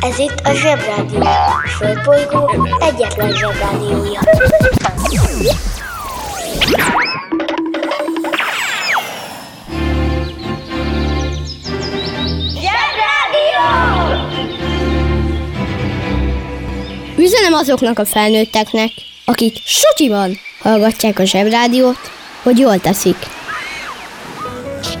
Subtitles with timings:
[0.00, 1.20] Ez itt a Zsebrádió.
[1.20, 4.20] A Földbolygó egyetlen Zsebrádiója.
[12.60, 13.64] Zsebrádió!
[17.16, 18.90] Üzenem azoknak a felnőtteknek,
[19.24, 22.10] akik sutyiban hallgatják a Zsebrádiót,
[22.42, 23.16] hogy jól teszik.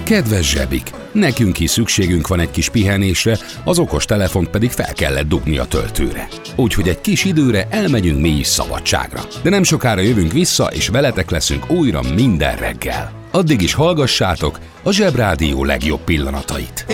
[0.04, 0.99] Kedves zsebik!
[1.12, 5.64] Nekünk is szükségünk van egy kis pihenésre, az okos telefont pedig fel kellett dugni a
[5.64, 6.28] töltőre.
[6.56, 9.20] Úgyhogy egy kis időre elmegyünk mi is szabadságra.
[9.42, 13.12] De nem sokára jövünk vissza, és veletek leszünk újra minden reggel.
[13.30, 16.86] Addig is hallgassátok a Zsebrádió legjobb pillanatait.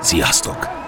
[0.00, 0.79] Sziasztok!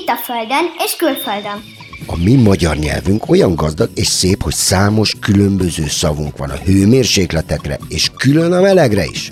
[0.00, 1.62] Itt a Földön és külföldön.
[2.06, 7.78] A mi magyar nyelvünk olyan gazdag és szép, hogy számos különböző szavunk van a hőmérsékletekre,
[7.88, 9.30] és külön a melegre is.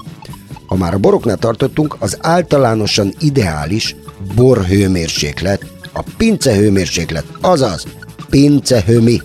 [0.67, 3.97] Ha már a boroknál tartottunk, az általánosan ideális
[4.35, 7.87] bor hőmérséklet, a pince hőmérséklet, azaz
[8.31, 9.21] pincehőmi.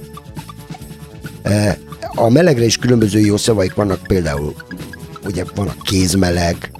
[1.41, 1.77] E,
[2.15, 4.53] A melegre is különböző jó szavaik vannak, például
[5.25, 6.71] ugye van a kézmeleg,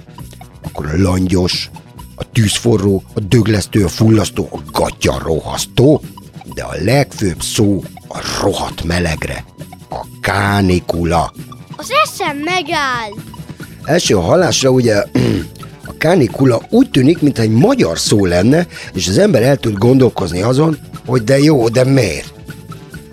[0.62, 1.70] akkor a langyos,
[2.18, 6.02] a tűzforró, a döglesztő, a fullasztó, a gatya rohasztó,
[6.54, 9.44] de a legfőbb szó a rohadt melegre,
[9.90, 11.32] a kánikula.
[11.76, 13.10] Az eszem megáll!
[13.84, 14.94] Első hallásra ugye
[15.90, 20.42] a kánikula úgy tűnik, mintha egy magyar szó lenne, és az ember el tud gondolkozni
[20.42, 22.32] azon, hogy de jó, de miért?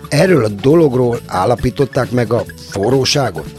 [0.08, 3.55] Erről a dologról állapították meg a forróságot?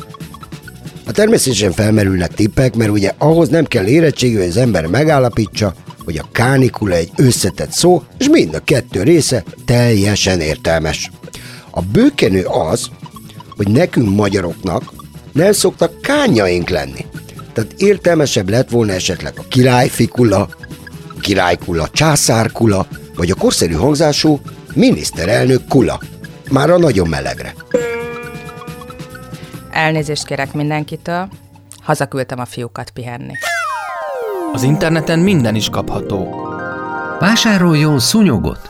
[1.07, 5.73] A természetesen felmerülnek tippek, mert ugye ahhoz nem kell érettségű, hogy az ember megállapítsa,
[6.05, 11.11] hogy a kánikula egy összetett szó, és mind a kettő része teljesen értelmes.
[11.71, 12.89] A bőkenő az,
[13.55, 14.93] hogy nekünk magyaroknak
[15.31, 17.05] nem szoktak kányaink lenni.
[17.53, 20.49] Tehát értelmesebb lett volna esetleg a királyfikula,
[21.21, 24.39] királykula, császárkula, vagy a korszerű hangzású
[24.73, 26.01] miniszterelnök kula.
[26.49, 27.53] Már a nagyon melegre.
[29.77, 31.29] Elnézést kérek mindenkitől,
[31.81, 33.33] hazaküldtem a fiúkat pihenni.
[34.53, 36.47] Az interneten minden is kapható.
[37.19, 38.69] Vásároljon szúnyogot!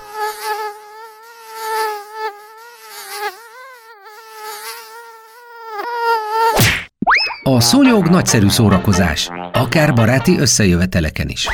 [7.43, 11.47] A szúnyog nagyszerű szórakozás, akár baráti összejöveteleken is.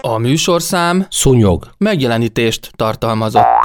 [0.00, 1.70] A műsorszám Szúnyog.
[1.78, 3.55] megjelenítést tartalmazott.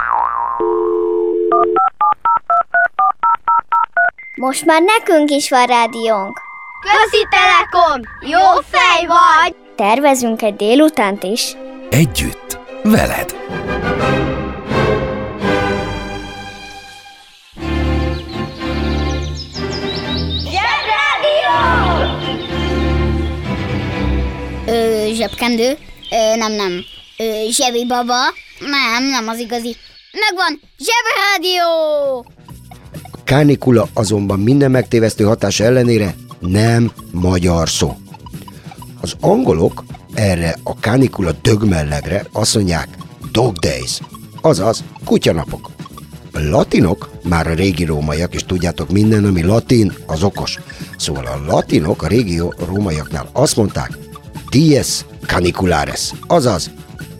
[4.41, 6.41] Most már nekünk is van rádiónk.
[6.81, 8.01] Közi Telekom!
[8.21, 9.55] Jó fej vagy!
[9.75, 11.55] Tervezünk egy délutánt is.
[11.89, 13.35] Együtt, veled!
[20.71, 21.55] Zsebrádió!
[24.67, 25.77] Ö, zsebkendő?
[26.11, 26.83] Ö, nem, nem.
[27.17, 28.19] Ö, zsebi baba?
[28.59, 29.75] Nem, nem az igazi.
[30.11, 30.59] Megvan!
[30.77, 32.25] Zsebrádió!
[33.31, 37.97] Kánikula azonban minden megtévesztő hatása ellenére nem magyar szó.
[39.01, 39.83] Az angolok
[40.13, 42.87] erre a kánikula dögmellegre azt mondják
[43.31, 43.99] dog days,
[44.41, 45.69] azaz kutyanapok.
[46.33, 50.59] A latinok, már a régi rómaiak, és tudjátok, minden, ami latin, az okos.
[50.97, 53.97] Szóval a latinok a régi rómaiaknál azt mondták,
[54.49, 56.71] dies caniculares, azaz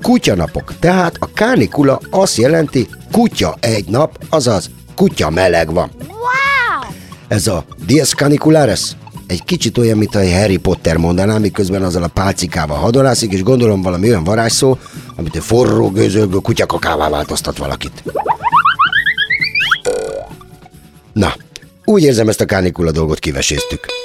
[0.01, 0.73] kutyanapok.
[0.79, 5.91] Tehát a kánikula azt jelenti, kutya egy nap, azaz kutya meleg van.
[5.97, 6.91] Wow!
[7.27, 8.95] Ez a dies caniculares
[9.31, 13.81] egy kicsit olyan, mint a Harry Potter mondaná, miközben azzal a pálcikával hadonászik, és gondolom
[13.81, 14.77] valami olyan varázsszó,
[15.15, 18.03] amit a forró gőzölből kutyakakává változtat valakit.
[21.13, 21.33] Na,
[21.85, 24.00] úgy érzem ezt a kánikula dolgot kiveséztük.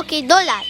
[0.00, 0.64] Oké, dollár.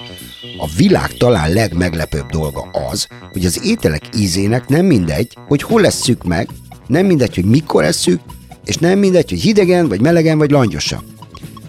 [0.58, 6.24] A világ talán legmeglepőbb dolga az, hogy az ételek ízének nem mindegy, hogy hol lesszük
[6.24, 6.48] meg,
[6.86, 8.20] nem mindegy, hogy mikor esszük,
[8.64, 11.04] és nem mindegy, hogy hidegen, vagy melegen, vagy langyosan.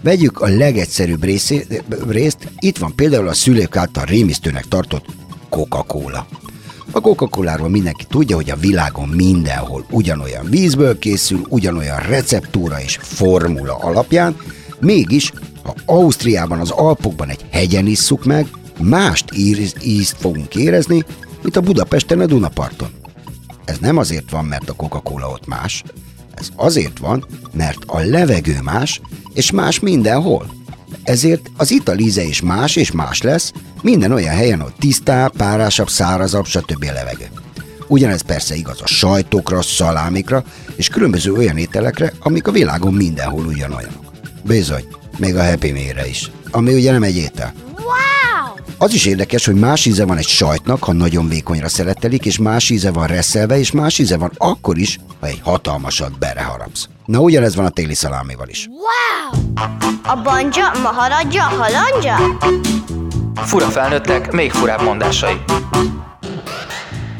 [0.03, 1.65] Vegyük a legegyszerűbb részé,
[2.07, 5.05] részt, itt van például a szülők által rémisztőnek tartott
[5.49, 6.27] Coca-Cola.
[6.91, 13.75] A Coca-Coláról mindenki tudja, hogy a világon mindenhol ugyanolyan vízből készül, ugyanolyan receptúra és formula
[13.75, 14.35] alapján,
[14.79, 15.31] mégis
[15.63, 18.47] ha Ausztriában, az Alpokban egy hegyen isszuk meg,
[18.79, 21.03] mást íz, ízt fogunk érezni,
[21.41, 22.89] mint a Budapesten a Dunaparton.
[23.65, 25.83] Ez nem azért van, mert a Coca-Cola ott más,
[26.41, 29.01] ez azért van, mert a levegő más,
[29.33, 30.45] és más mindenhol.
[31.03, 35.89] Ezért az ital íze is más és más lesz, minden olyan helyen, ahol tisztább, párásabb,
[35.89, 36.85] szárazabb, stb.
[36.89, 37.29] a levegő.
[37.87, 40.43] Ugyanez persze igaz a sajtokra, szalámikra
[40.75, 44.05] és különböző olyan ételekre, amik a világon mindenhol ugyanolyanok.
[44.43, 44.85] Bizony,
[45.17, 47.53] még a Happy Meal-re is, ami ugye nem egy étel.
[47.75, 48.55] Wow!
[48.77, 52.69] Az is érdekes, hogy más íze van egy sajtnak, ha nagyon vékonyra szeretelik, és más
[52.69, 56.87] íze van reszelve, és más íze van akkor is, ha egy hatalmasat bereharapsz.
[57.05, 58.67] Na ugyanez van a téli szalámival is.
[58.69, 59.41] Wow!
[60.03, 62.37] A banja, maharadja, halandja?
[63.35, 65.41] Fura felnőttek, még furább mondásai.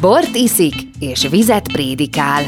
[0.02, 2.44] Bort iszik és vizet prédikál.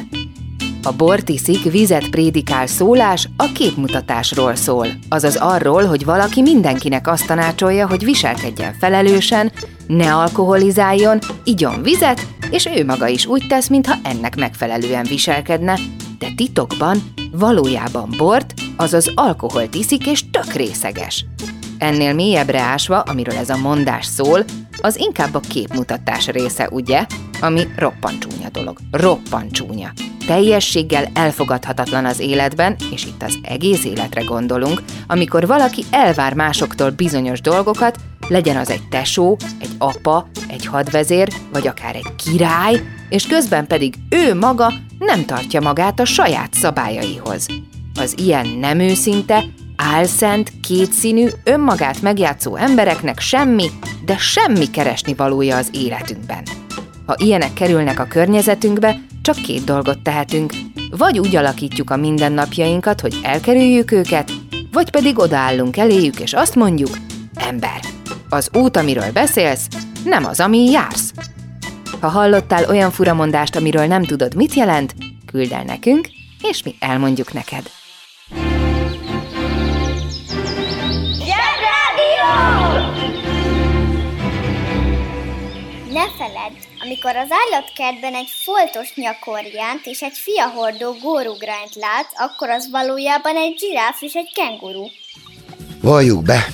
[0.85, 7.27] A bort iszik, vizet prédikál szólás a képmutatásról szól, azaz arról, hogy valaki mindenkinek azt
[7.27, 9.51] tanácsolja, hogy viselkedjen felelősen,
[9.87, 15.79] ne alkoholizáljon, igyon vizet, és ő maga is úgy tesz, mintha ennek megfelelően viselkedne,
[16.19, 21.25] de titokban valójában bort, azaz alkoholt iszik és tök részeges.
[21.77, 24.43] Ennél mélyebbre ásva, amiről ez a mondás szól,
[24.81, 27.05] az inkább a képmutatás része, ugye?
[27.41, 28.77] Ami roppant csúnya dolog.
[28.91, 29.91] Roppant csúnya.
[30.25, 37.41] Teljességgel elfogadhatatlan az életben, és itt az egész életre gondolunk, amikor valaki elvár másoktól bizonyos
[37.41, 37.97] dolgokat,
[38.27, 43.93] legyen az egy tesó, egy apa, egy hadvezér, vagy akár egy király, és közben pedig
[44.09, 47.47] ő maga nem tartja magát a saját szabályaihoz.
[47.99, 49.43] Az ilyen nem őszinte,
[49.75, 53.69] álszent, kétszínű, önmagát megjátszó embereknek semmi,
[54.05, 56.62] de semmi keresni valója az életünkben.
[57.05, 60.53] Ha ilyenek kerülnek a környezetünkbe, csak két dolgot tehetünk.
[60.97, 64.31] Vagy úgy alakítjuk a mindennapjainkat, hogy elkerüljük őket,
[64.71, 66.97] vagy pedig odaállunk eléjük, és azt mondjuk,
[67.35, 67.79] ember,
[68.29, 69.67] az út, amiről beszélsz,
[70.03, 71.13] nem az, ami jársz.
[71.99, 74.95] Ha hallottál olyan furamondást, amiről nem tudod, mit jelent,
[75.25, 76.09] küld el nekünk,
[76.41, 77.82] és mi elmondjuk neked.
[86.83, 93.57] Amikor az állatkertben egy foltos nyakorjánt és egy fiahordó górugrányt lát, akkor az valójában egy
[93.59, 94.85] zsiráf és egy kenguru.
[95.81, 96.47] Valljuk be,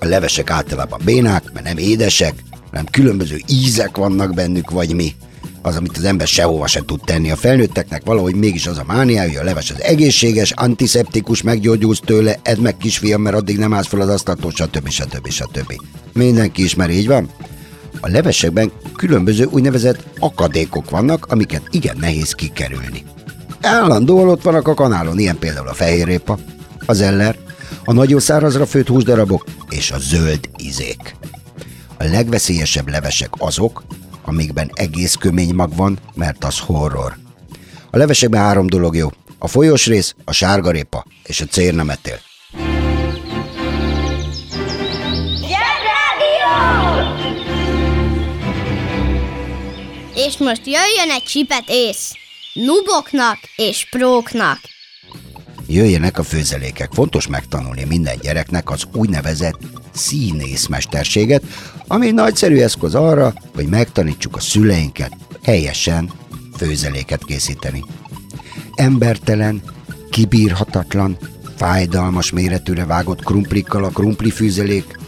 [0.00, 2.34] a levesek általában bénák, mert nem édesek,
[2.70, 5.14] hanem különböző ízek vannak bennük, vagy mi.
[5.62, 7.30] Az, amit az ember sehova se tud tenni.
[7.30, 12.38] A felnőtteknek valahogy mégis az a mániája, hogy a leves az egészséges, antiszeptikus, meggyógyulsz tőle,
[12.42, 14.88] edd meg kisfiam, mert addig nem állsz fel az asztaltól, stb.
[14.88, 15.30] stb.
[15.30, 15.80] stb.
[16.12, 17.30] Mindenki ismeri, így van?
[18.00, 23.04] A levesekben különböző úgynevezett akadékok vannak, amiket igen nehéz kikerülni.
[23.60, 26.38] Állandóan ott vannak a kanálon, ilyen például a fehérrépa,
[26.86, 27.36] az eller,
[27.84, 31.16] a nagyon szárazra főtt húsdarabok és a zöld izék.
[31.98, 33.84] A legveszélyesebb levesek azok,
[34.24, 37.16] amikben egész kömény mag van, mert az horror.
[37.90, 39.08] A levesekben három dolog jó.
[39.38, 42.18] A folyós rész, a sárgarépa és a cérnemetél.
[50.26, 52.12] És most jöjjön egy csipet ész.
[52.52, 54.58] Nuboknak és próknak.
[55.66, 56.92] Jöjjenek a főzelékek.
[56.92, 59.58] Fontos megtanulni minden gyereknek az úgynevezett
[59.94, 61.42] színészmesterséget,
[61.86, 65.12] ami nagyszerű eszköz arra, hogy megtanítsuk a szüleinket
[65.42, 66.10] helyesen
[66.56, 67.84] főzeléket készíteni.
[68.74, 69.62] Embertelen,
[70.10, 71.18] kibírhatatlan,
[71.56, 74.98] fájdalmas méretűre vágott krumplikkal a krumplifűzelék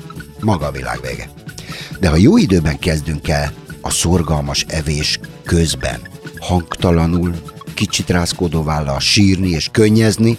[0.40, 1.30] maga a világ vége.
[2.00, 3.52] De ha jó időben kezdünk el
[3.86, 6.00] a szorgalmas evés közben,
[6.38, 7.34] hangtalanul,
[7.74, 10.38] kicsit rázkódóvállal sírni és könnyezni,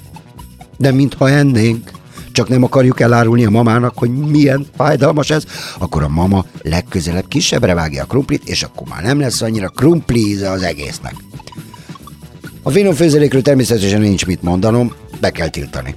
[0.77, 1.92] de mintha ennénk,
[2.32, 5.44] csak nem akarjuk elárulni a mamának, hogy milyen fájdalmas ez,
[5.77, 10.27] akkor a mama legközelebb kisebbre vágja a krumplit, és akkor már nem lesz annyira krumpli
[10.27, 11.16] íze az egésznek.
[12.63, 12.96] A finom
[13.42, 15.96] természetesen nincs mit mondanom, be kell tiltani.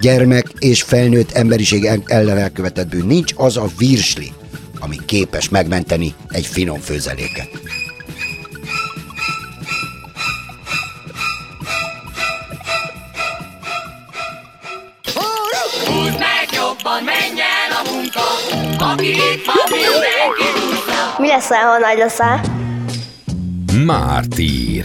[0.00, 3.06] Gyermek és felnőtt emberiség ellen elkövetett bűn.
[3.06, 4.32] Nincs az a virsli,
[4.80, 7.48] ami képes megmenteni egy finom főzeléket.
[21.18, 22.40] Mi leszel, ha nagy leszel?
[23.84, 24.84] Mártír.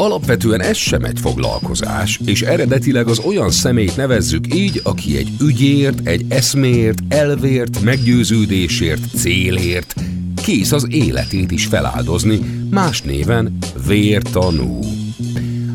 [0.00, 6.06] Alapvetően ez sem egy foglalkozás, és eredetileg az olyan személyt nevezzük így, aki egy ügyért,
[6.06, 9.94] egy eszmért, elvért, meggyőződésért, célért,
[10.42, 12.40] kész az életét is feláldozni,
[12.70, 14.80] más néven vértanú.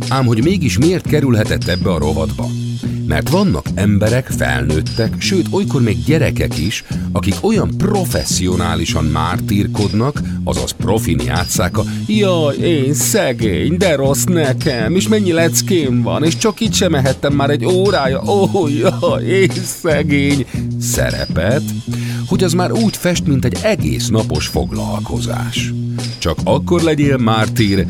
[0.07, 2.62] Ám hogy mégis miért kerülhetett ebbe a rovatba?
[3.05, 11.19] Mert vannak emberek, felnőttek, sőt olykor még gyerekek is, akik olyan professzionálisan mártírkodnak, azaz profin
[11.25, 16.73] játszák a Jaj, én szegény, de rossz nekem, és mennyi leckém van, és csak itt
[16.73, 20.45] sem mehettem már egy órája, ó, oh, jaj, én szegény.
[20.81, 21.63] Szerepet,
[22.27, 25.73] hogy az már úgy fest, mint egy egész napos foglalkozás.
[26.17, 27.85] Csak akkor legyél mártír,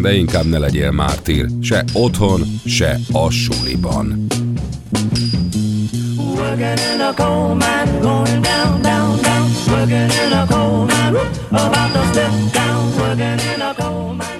[0.00, 4.26] de inkább ne legyél mártír, se otthon, se a suliban.
[6.16, 9.50] Working in a coal mine, going down, down, down.
[9.68, 11.16] Working in a coal mine,
[11.50, 12.98] about to step down.
[12.98, 14.38] Working in a coal mine.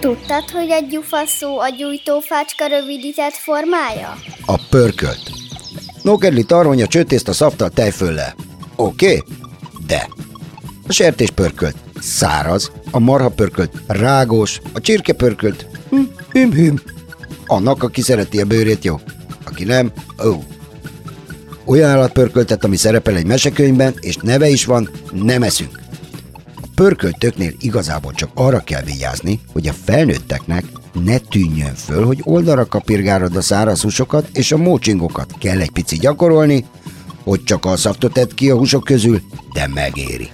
[0.00, 4.18] Tudtad, hogy a gyufa szó a gyújtófácska rövidített formája?
[4.46, 5.33] A pörkölt.
[6.04, 8.34] Nókedli tarhonya, csőtészt a szaftal tejfölle.
[8.76, 9.06] Oké?
[9.06, 9.22] Okay?
[9.86, 10.08] De.
[10.88, 16.80] A sertés pörkölt száraz, a marha pörkölt rágós, a csirke pörkölt hüm, hüm, hüm.
[17.46, 19.00] Annak, aki szereti a bőrét, jó.
[19.44, 19.92] Aki nem,
[20.24, 20.42] ó.
[21.64, 25.80] Olyan állatpörköltet, ami szerepel egy mesekönyvben, és neve is van, nem eszünk.
[26.54, 30.64] A pörköltöknél igazából csak arra kell vigyázni, hogy a felnőtteknek
[31.02, 35.34] ne tűnjön föl, hogy oldalra kapirgárod a száraz húsokat és a mócsingokat.
[35.38, 36.64] Kell egy pici gyakorolni,
[37.24, 39.20] hogy csak a szaftot tedd ki a húsok közül,
[39.52, 40.30] de megéri.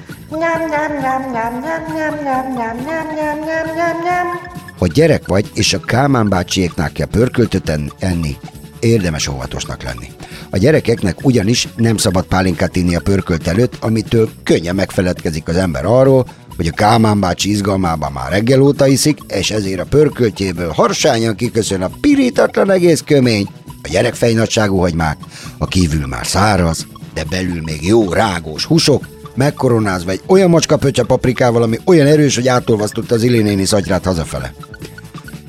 [4.78, 8.36] Ha gyerek vagy, és a Kálmán bácsiéknál kell pörköltöt enni,
[8.80, 10.06] érdemes óvatosnak lenni.
[10.50, 15.84] A gyerekeknek ugyanis nem szabad pálinkát inni a pörkölt előtt, amitől könnyen megfeledkezik az ember
[15.84, 16.26] arról,
[16.60, 21.82] hogy a Kálmán bácsi izgalmában már reggel óta iszik, és ezért a pörköltjéből harsányan kiköszön
[21.82, 23.48] a pirítatlan egész kömény,
[23.82, 25.18] a gyerek fejnagyságú hagymák,
[25.58, 31.02] a kívül már száraz, de belül még jó rágós húsok, megkoronázva egy olyan macska pöccse
[31.02, 34.54] paprikával, ami olyan erős, hogy átolvasztotta az Ilinéni szagyrát hazafele.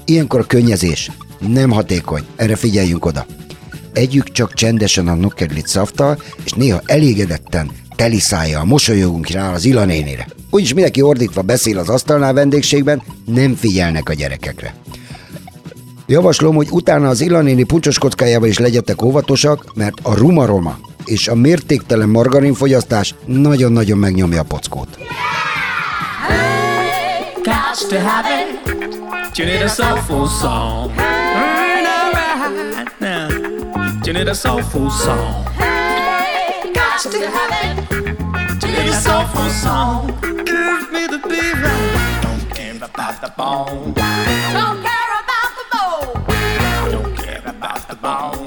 [0.06, 3.26] Ilyenkor a könnyezés nem hatékony, erre figyeljünk oda.
[3.94, 10.28] Együk csak csendesen a nukkedlit szaftal, és néha elégedetten teli szája, mosolyogunk rá az Ilanénire.
[10.52, 14.76] Úgyis mindenki ordítva beszél az asztalnál vendégségben, nem figyelnek a gyerekekre.
[16.06, 21.36] Javaslom, hogy utána az Ilanéni puncsos kockájával is legyetek óvatosak, mert a rumaroma és a
[21.36, 24.98] mértéktelen margarinfogyasztás nagyon-nagyon megnyomja a pockót.
[29.38, 29.48] You
[38.08, 38.21] it.
[38.74, 40.08] A soulful song.
[40.22, 42.20] Give me the beat right.
[42.24, 43.94] Don't care about the bone.
[43.94, 46.00] Don't care about the bow.
[46.92, 48.41] Don't care about the bone.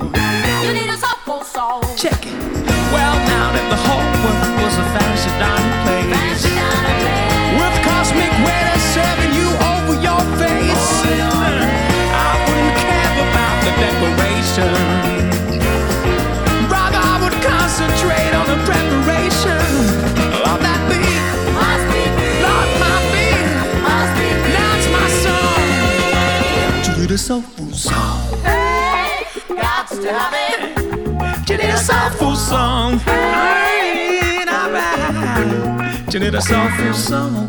[27.25, 28.43] Soulful song.
[28.43, 31.49] Got to have it.
[31.49, 33.01] You need a soulful song.
[33.09, 36.13] Ain't alright.
[36.13, 37.49] You need a soulful song.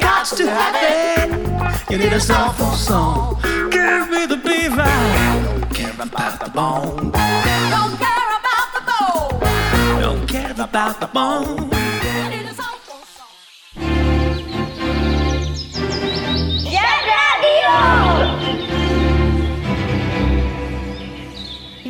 [0.00, 1.90] Got to have it.
[1.90, 3.38] You need a soulful song.
[3.70, 5.58] Give me the beat right.
[5.60, 7.10] Don't care about the bone.
[7.74, 9.28] Don't care about the bow.
[10.00, 11.68] Don't care about the bone.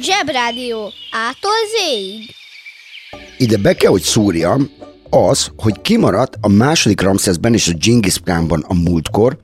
[0.08, 0.92] Zsebrádió.
[1.10, 2.34] Ától zéig.
[3.38, 4.70] Ide be kell, hogy szúrjam
[5.10, 9.38] az, hogy kimaradt a második Ramszeszben és a Genghis Khanban a múltkor,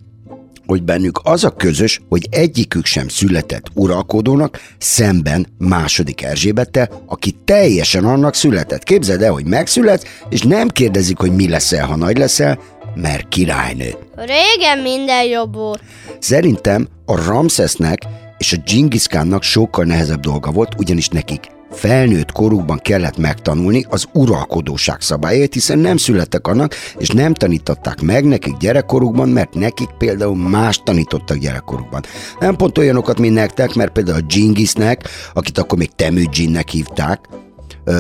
[0.67, 8.05] hogy bennük az a közös, hogy egyikük sem született uralkodónak, szemben második Erzsébettel, aki teljesen
[8.05, 8.83] annak született.
[8.83, 12.59] Képzeld el, hogy megszületsz, és nem kérdezik, hogy mi leszel, ha nagy leszel,
[12.95, 13.95] mert királynő.
[14.17, 15.83] Régen minden jobb volt.
[16.19, 17.99] Szerintem a Ramszesznek
[18.39, 19.07] és a Genghis
[19.41, 25.97] sokkal nehezebb dolga volt, ugyanis nekik felnőtt korukban kellett megtanulni az uralkodóság szabályait, hiszen nem
[25.97, 32.03] születtek annak, és nem tanították meg nekik gyerekkorukban, mert nekik például más tanítottak gyerekkorukban.
[32.41, 37.29] Nem pont olyanokat, mint nektek, mert például a Genghisnek, akit akkor még Temüdzsinnek hívták,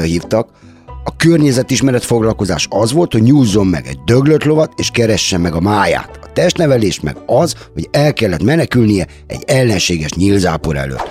[0.02, 0.48] hívtak,
[1.04, 5.60] a környezetismeret foglalkozás az volt, hogy nyúzzon meg egy döglött lovat, és keressen meg a
[5.60, 6.23] máját.
[6.34, 11.10] A testnevelés meg az, hogy el kellett menekülnie egy ellenséges nyílzápor előtt.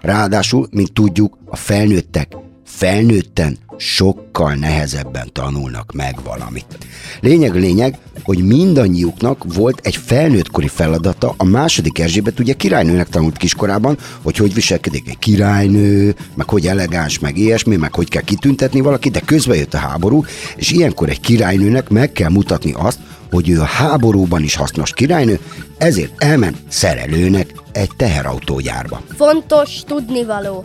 [0.00, 6.78] Ráadásul, mint tudjuk, a felnőttek felnőtten sokkal nehezebben tanulnak meg valamit.
[7.20, 13.36] Lényeg a lényeg, hogy mindannyiuknak volt egy felnőttkori feladata, a második Erzsébet ugye királynőnek tanult
[13.36, 18.80] kiskorában, hogy hogy viselkedik egy királynő, meg hogy elegáns, meg ilyesmi, meg hogy kell kitüntetni
[18.80, 20.24] valakit, de közben jött a háború,
[20.56, 22.98] és ilyenkor egy királynőnek meg kell mutatni azt,
[23.30, 25.38] hogy ő a háborúban is hasznos királynő,
[25.78, 29.02] ezért elment szerelőnek egy teherautógyárba.
[29.16, 30.64] Fontos tudnivaló.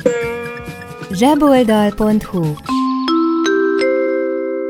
[1.11, 2.53] zseboldal.hu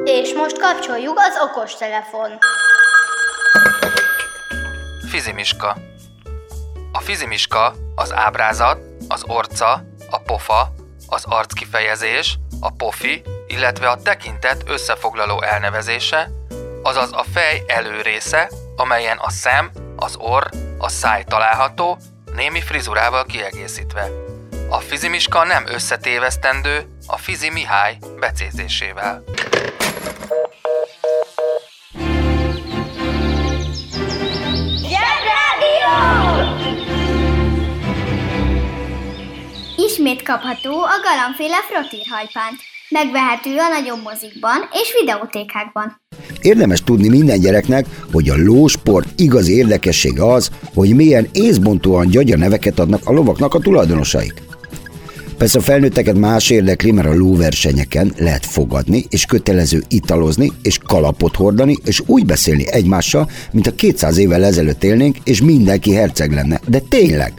[0.09, 2.37] És most kapcsoljuk az okostelefon.
[5.09, 5.77] Fizimiska.
[6.91, 10.73] A fizimiska az ábrázat, az orca, a pofa,
[11.07, 16.29] az arckifejezés, a pofi, illetve a tekintet összefoglaló elnevezése,
[16.83, 20.45] azaz a fej előrésze, amelyen a szem, az orr,
[20.77, 21.97] a száj található,
[22.33, 24.09] némi frizurával kiegészítve.
[24.69, 29.23] A fizimiska nem összetévesztendő a Fizi Mihály becézésével.
[39.97, 42.57] Ismét kapható a galambféle frottírhajpánt.
[42.89, 46.01] Megvehető a nagyobb mozikban és videótékákban.
[46.41, 52.79] Érdemes tudni minden gyereknek, hogy a lósport igazi érdekessége az, hogy milyen észbontóan gyagya neveket
[52.79, 54.33] adnak a lovaknak a tulajdonosaik.
[55.37, 61.35] Persze a felnőtteket más érdekli, mert a lóversenyeken lehet fogadni, és kötelező italozni, és kalapot
[61.35, 66.59] hordani, és úgy beszélni egymással, mint a 200 évvel ezelőtt élnénk, és mindenki herceg lenne.
[66.67, 67.33] De tényleg!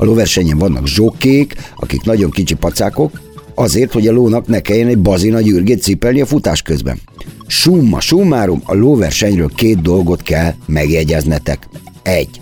[0.00, 3.20] A lóversenyen vannak zsokkék, akik nagyon kicsi pacákok,
[3.54, 7.00] azért, hogy a lónak ne kelljen egy bazina gyürgét cipelni a futás közben.
[7.46, 11.68] Summa summarum, a lóversenyről két dolgot kell megjegyeznetek.
[12.02, 12.40] Egy.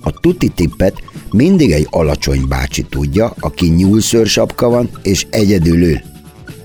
[0.00, 5.98] A tuti tippet mindig egy alacsony bácsi tudja, aki nyúlszőrsapka van és egyedül ül.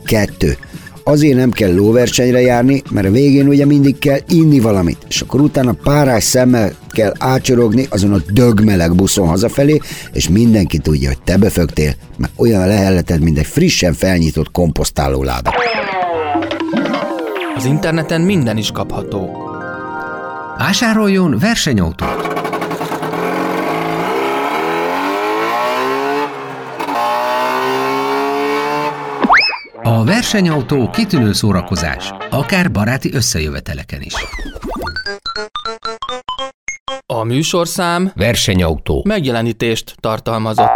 [0.06, 0.58] Kettő.
[1.10, 5.42] Azért nem kell lóversenyre járni, mert a végén ugye mindig kell inni valamit, és akkor
[5.42, 9.80] utána párás szemmel kell ácsorogni azon a dögmeleg buszon hazafelé,
[10.14, 15.24] és mindenki tudja, hogy te befögtél, mert olyan a lehelleted, mint egy frissen felnyitott komposztáló
[15.24, 15.54] láda.
[17.56, 19.30] Az interneten minden is kapható.
[20.58, 22.40] Vásároljon versenyautót!
[29.84, 34.14] A versenyautó kitűnő szórakozás, akár baráti összejöveteleken is.
[37.06, 39.04] A műsorszám Versenyautó.
[39.08, 40.70] megjelenítést tartalmazott.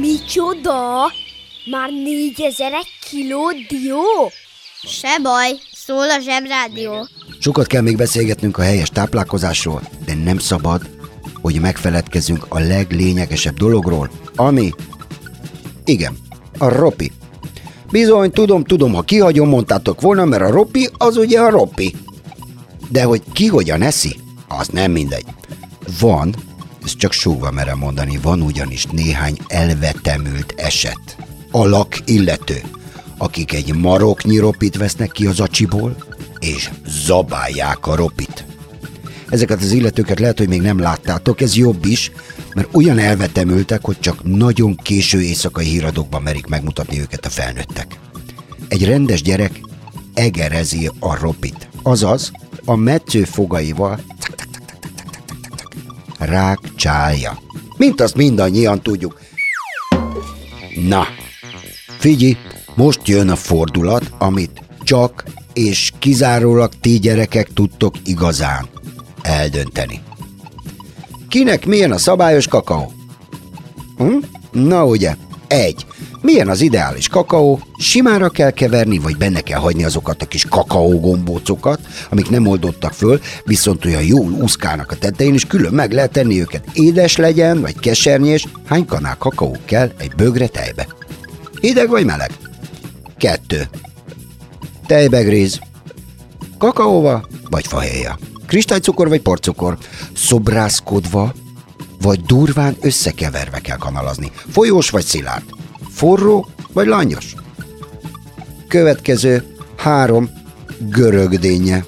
[0.00, 1.12] Micsoda?
[1.70, 4.30] Már négyezer egy kiló dió?
[4.82, 7.08] Se baj, szól a zsebrádió.
[7.46, 10.88] Sokat kell még beszélgetnünk a helyes táplálkozásról, de nem szabad,
[11.40, 14.70] hogy megfeledkezzünk a leglényegesebb dologról, ami...
[15.84, 16.16] Igen,
[16.58, 17.12] a ropi.
[17.90, 21.94] Bizony, tudom, tudom, ha kihagyom, mondtátok volna, mert a ropi az ugye a ropi.
[22.88, 24.16] De hogy ki hogyan eszi,
[24.48, 25.26] az nem mindegy.
[26.00, 26.34] Van,
[26.84, 31.16] ezt csak súgva merem mondani, van ugyanis néhány elvetemült eset.
[31.50, 32.60] Alak illető,
[33.18, 35.96] akik egy maroknyi ropit vesznek ki az acsiból,
[36.38, 38.44] és zabálják a ropit.
[39.28, 42.10] Ezeket az illetőket lehet, hogy még nem láttátok, ez jobb is,
[42.54, 47.98] mert olyan elvetemültek, hogy csak nagyon késő éjszakai híradókban merik megmutatni őket a felnőttek.
[48.68, 49.60] Egy rendes gyerek
[50.14, 52.30] egerezi a ropit, azaz
[52.64, 54.00] a metsző fogaival
[56.18, 57.38] rák csálja.
[57.76, 59.20] Mint azt mindannyian tudjuk.
[60.88, 61.06] Na,
[61.98, 62.36] figyelj,
[62.74, 65.24] most jön a fordulat, amit csak
[65.56, 68.66] és kizárólag ti gyerekek tudtok igazán
[69.22, 70.00] eldönteni.
[71.28, 72.92] Kinek milyen a szabályos kakaó?
[73.96, 74.16] Hm?
[74.52, 75.14] Na ugye,
[75.46, 75.86] egy.
[76.20, 77.60] Milyen az ideális kakaó?
[77.78, 83.20] Simára kell keverni, vagy benne kell hagyni azokat a kis kakaógombócokat, amik nem oldottak föl,
[83.44, 86.64] viszont olyan jól úszkálnak a tetején, és külön meg lehet tenni őket.
[86.72, 90.86] Édes legyen, vagy kesernyés, hány kanál kakaó kell egy bögre tejbe?
[91.60, 92.30] Hideg vagy meleg?
[93.18, 93.68] Kettő.
[94.86, 95.60] Tejbegríz.
[96.58, 98.18] Kakaóva vagy fahéja.
[98.46, 99.78] Kristálycukor vagy porcukor.
[100.14, 101.34] Szobrászkodva
[102.00, 104.30] vagy durván összekeverve kell kanalazni.
[104.50, 105.44] Folyós vagy szilárd.
[105.90, 107.34] Forró vagy langyos.
[108.68, 109.44] Következő
[109.76, 110.30] három
[110.78, 111.84] görögdénye.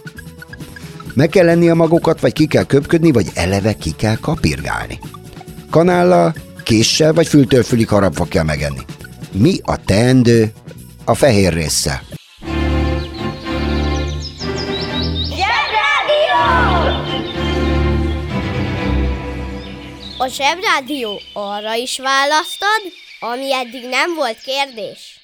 [1.14, 4.98] Meg kell lenni a magokat, vagy ki kell köpködni, vagy eleve ki kell kapirgálni.
[5.70, 8.84] Kanállal, késsel vagy fültől fülig harapva kell megenni.
[9.32, 10.52] Mi a teendő
[11.04, 12.02] a fehér része?
[20.28, 22.82] A zsebrádió arra is választad,
[23.20, 25.20] ami eddig nem volt kérdés.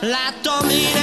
[0.00, 0.97] Láttam én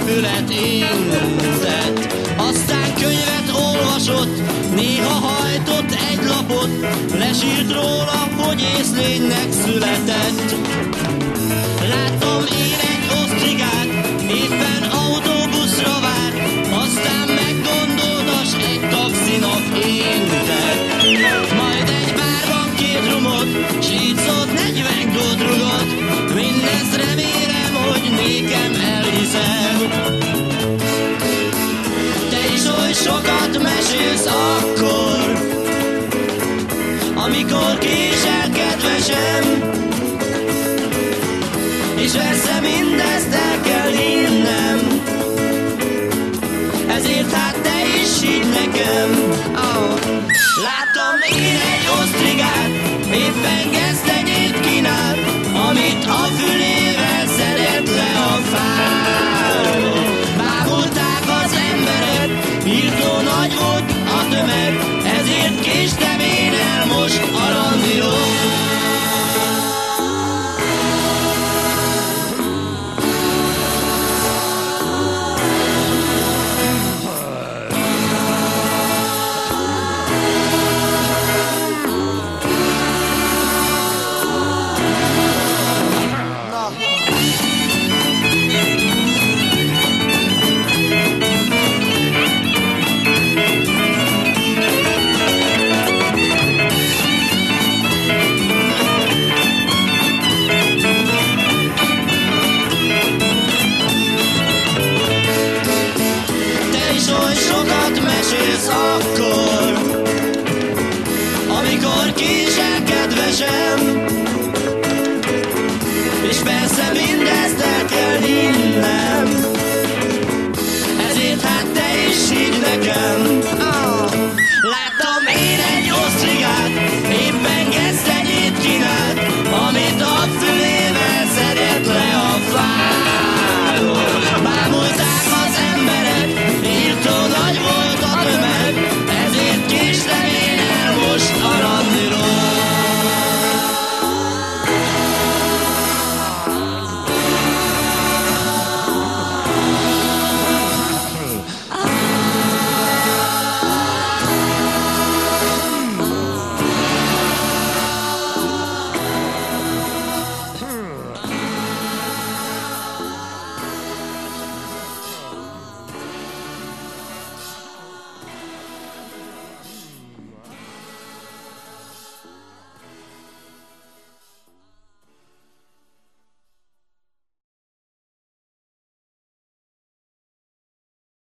[0.00, 2.14] fület intett.
[2.36, 4.36] Aztán könyvet olvasott,
[4.74, 6.70] néha hajtott egy lapot,
[7.18, 10.54] lesírt róla, hogy észlénynek született.
[11.88, 13.90] Láttam én egy osztrigát,
[14.40, 16.32] éppen autóbuszra vár,
[16.84, 19.64] aztán meggondoltas egy taxinak
[20.08, 20.80] intett.
[21.60, 23.48] Majd egy bárban két rumot,
[23.82, 24.92] s így szólt 40
[32.30, 35.32] Te is oly sokat mesélsz akkor,
[37.14, 39.72] amikor késel kedvesem,
[41.96, 45.02] és persze mindezt el kell hinnem,
[46.88, 49.10] ezért hát te is hidd nekem.
[50.62, 52.70] Láttam én egy osztrigát,
[53.12, 55.16] éppen gesztenyét kínál,
[55.70, 56.92] amit a fülére
[64.46, 64.81] that